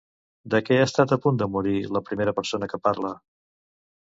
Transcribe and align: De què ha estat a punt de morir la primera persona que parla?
De 0.53 0.61
què 0.69 0.77
ha 0.77 0.85
estat 0.85 1.13
a 1.15 1.17
punt 1.27 1.37
de 1.41 1.47
morir 1.57 1.75
la 1.99 2.03
primera 2.09 2.35
persona 2.41 2.71
que 2.73 2.81
parla? 2.89 3.13